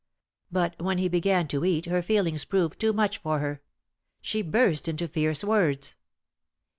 But 0.51 0.81
when 0.81 0.97
he 0.97 1.07
began 1.07 1.47
to 1.49 1.63
eat 1.63 1.85
her 1.85 2.01
feelings 2.01 2.43
proved 2.43 2.79
too 2.79 2.91
much 2.91 3.19
for 3.19 3.37
her. 3.37 3.61
She 4.19 4.41
burst 4.41 4.87
into 4.87 5.07
fierce 5.07 5.43
words. 5.43 5.95